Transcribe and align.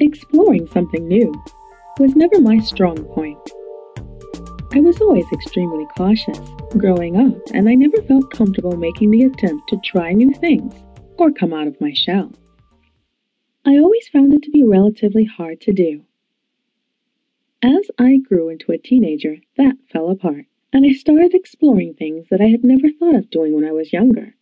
Exploring 0.00 0.66
something 0.66 1.06
new 1.06 1.32
was 2.00 2.16
never 2.16 2.40
my 2.40 2.58
strong 2.58 2.96
point. 3.14 3.38
I 4.72 4.80
was 4.80 5.00
always 5.00 5.24
extremely 5.32 5.86
cautious 5.96 6.40
growing 6.76 7.16
up, 7.16 7.40
and 7.52 7.68
I 7.68 7.76
never 7.76 8.02
felt 8.02 8.32
comfortable 8.32 8.76
making 8.76 9.12
the 9.12 9.22
attempt 9.22 9.68
to 9.68 9.80
try 9.84 10.12
new 10.12 10.32
things 10.32 10.74
or 11.16 11.30
come 11.30 11.52
out 11.52 11.68
of 11.68 11.80
my 11.80 11.92
shell. 11.92 12.32
I 13.64 13.78
always 13.78 14.08
found 14.08 14.34
it 14.34 14.42
to 14.42 14.50
be 14.50 14.64
relatively 14.64 15.26
hard 15.26 15.60
to 15.60 15.72
do. 15.72 16.04
As 17.62 17.88
I 17.96 18.16
grew 18.16 18.48
into 18.48 18.72
a 18.72 18.78
teenager, 18.78 19.36
that 19.56 19.76
fell 19.92 20.10
apart, 20.10 20.46
and 20.72 20.84
I 20.84 20.92
started 20.92 21.34
exploring 21.34 21.94
things 21.94 22.26
that 22.30 22.40
I 22.40 22.46
had 22.46 22.64
never 22.64 22.90
thought 22.90 23.14
of 23.14 23.30
doing 23.30 23.54
when 23.54 23.64
I 23.64 23.70
was 23.70 23.92
younger. 23.92 24.34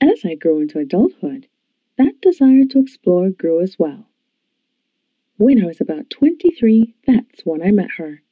As 0.00 0.24
I 0.24 0.36
grew 0.36 0.60
into 0.60 0.78
adulthood, 0.78 1.48
that 1.98 2.20
desire 2.20 2.64
to 2.66 2.78
explore 2.78 3.30
grew 3.30 3.60
as 3.60 3.80
well. 3.80 4.06
When 5.38 5.62
I 5.62 5.66
was 5.66 5.80
about 5.80 6.10
23, 6.10 6.94
that's 7.06 7.46
when 7.46 7.62
I 7.62 7.70
met 7.70 7.92
her. 7.92 8.22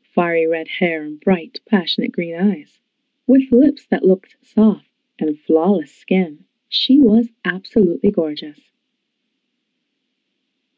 Fiery 0.00 0.46
red 0.46 0.66
hair 0.66 1.02
and 1.02 1.20
bright, 1.20 1.60
passionate 1.66 2.10
green 2.10 2.34
eyes. 2.34 2.80
With 3.26 3.52
lips 3.52 3.86
that 3.86 4.02
looked 4.02 4.36
soft 4.42 4.88
and 5.18 5.38
flawless 5.38 5.92
skin, 5.92 6.44
she 6.68 6.98
was 6.98 7.28
absolutely 7.44 8.10
gorgeous. 8.10 8.72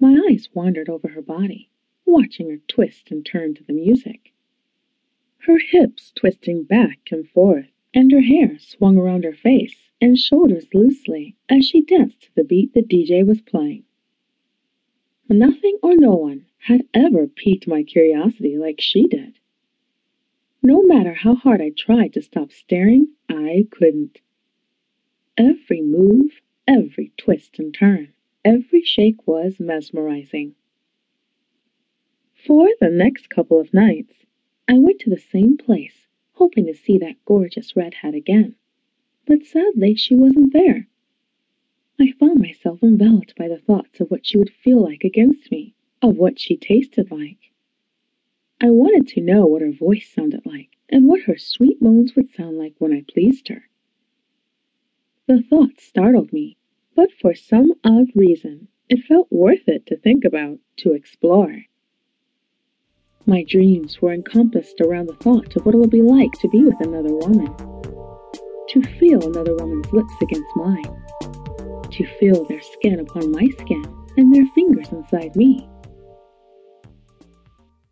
My 0.01 0.21
eyes 0.29 0.49
wandered 0.53 0.89
over 0.89 1.09
her 1.09 1.23
body, 1.23 1.71
watching 2.05 2.51
her 2.51 2.61
twist 2.67 3.13
and 3.13 3.25
turn 3.25 3.55
to 3.55 3.63
the 3.63 3.73
music. 3.73 4.33
Her 5.39 5.59
hips 5.59 6.11
twisting 6.11 6.65
back 6.65 7.11
and 7.13 7.29
forth, 7.29 7.71
and 7.95 8.11
her 8.11 8.23
hair 8.23 8.59
swung 8.59 8.97
around 8.97 9.23
her 9.23 9.35
face 9.35 9.91
and 10.01 10.19
shoulders 10.19 10.67
loosely 10.75 11.37
as 11.49 11.65
she 11.65 11.81
danced 11.81 12.23
to 12.23 12.35
the 12.35 12.45
beat 12.45 12.75
the 12.75 12.83
DJ 12.83 13.25
was 13.25 13.41
playing. 13.41 13.85
Nothing 15.33 15.79
or 15.81 15.95
no 15.95 16.17
one 16.17 16.47
had 16.59 16.89
ever 16.93 17.29
piqued 17.29 17.69
my 17.69 17.85
curiosity 17.85 18.59
like 18.59 18.81
she 18.81 19.07
did. 19.07 19.39
No 20.61 20.83
matter 20.83 21.15
how 21.15 21.37
hard 21.37 21.61
I 21.63 21.71
tried 21.71 22.15
to 22.15 22.23
stop 22.23 22.51
staring, 22.51 23.13
I 23.29 23.69
couldn't. 23.71 24.19
Every 25.39 25.83
move, 25.83 26.41
every 26.67 27.13
twist 27.17 27.61
and 27.61 27.73
turn, 27.73 28.13
every 28.45 28.83
shake 28.83 29.25
was 29.25 29.61
mesmerizing. 29.61 30.57
For 32.35 32.69
the 32.81 32.91
next 32.91 33.31
couple 33.31 33.61
of 33.61 33.73
nights, 33.73 34.27
I 34.67 34.79
went 34.79 34.99
to 35.03 35.11
the 35.11 35.17
same 35.17 35.57
place, 35.57 36.09
hoping 36.33 36.67
to 36.67 36.75
see 36.75 36.99
that 36.99 37.25
gorgeous 37.25 37.77
redhead 37.77 38.17
again. 38.17 38.57
But 39.27 39.45
sadly, 39.45 39.95
she 39.95 40.17
wasn't 40.17 40.53
there. 40.53 40.89
I 42.03 42.13
found 42.13 42.41
myself 42.41 42.83
enveloped 42.83 43.37
by 43.37 43.49
the 43.49 43.59
thoughts 43.59 44.01
of 44.01 44.11
what 44.11 44.25
she 44.25 44.39
would 44.39 44.49
feel 44.49 44.83
like 44.83 45.05
against 45.05 45.51
me, 45.51 45.75
of 46.01 46.17
what 46.17 46.41
she 46.41 46.57
tasted 46.57 47.11
like. 47.11 47.53
I 48.59 48.71
wanted 48.71 49.07
to 49.09 49.21
know 49.21 49.45
what 49.45 49.61
her 49.61 49.71
voice 49.71 50.09
sounded 50.09 50.47
like, 50.47 50.79
and 50.89 51.07
what 51.07 51.23
her 51.23 51.37
sweet 51.37 51.83
moans 51.83 52.17
would 52.17 52.31
sound 52.31 52.57
like 52.57 52.75
when 52.79 52.95
I 52.95 53.05
pleased 53.07 53.49
her. 53.49 53.65
The 55.27 55.43
thought 55.43 55.79
startled 55.79 56.33
me, 56.33 56.57
but 56.95 57.13
for 57.13 57.35
some 57.35 57.75
odd 57.85 58.07
reason, 58.15 58.69
it 58.89 59.05
felt 59.05 59.31
worth 59.31 59.69
it 59.69 59.85
to 59.87 59.97
think 59.97 60.25
about, 60.25 60.59
to 60.79 60.95
explore. 60.95 61.65
My 63.27 63.45
dreams 63.45 64.01
were 64.01 64.15
encompassed 64.15 64.81
around 64.81 65.09
the 65.09 65.17
thought 65.17 65.55
of 65.55 65.67
what 65.67 65.75
it 65.75 65.79
would 65.79 65.91
be 65.91 66.01
like 66.01 66.33
to 66.41 66.49
be 66.49 66.65
with 66.65 66.81
another 66.81 67.15
woman, 67.15 67.55
to 68.71 68.83
feel 68.99 69.23
another 69.23 69.55
woman's 69.55 69.93
lips 69.93 70.15
against 70.23 70.57
mine, 70.57 71.03
to 71.93 72.07
feel 72.19 72.45
their 72.45 72.61
skin 72.61 73.01
upon 73.01 73.31
my 73.31 73.49
skin 73.59 73.85
and 74.17 74.35
their 74.35 74.47
fingers 74.55 74.89
inside 74.91 75.35
me. 75.37 75.70